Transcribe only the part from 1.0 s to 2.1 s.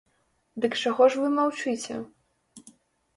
ж вы маўчыце?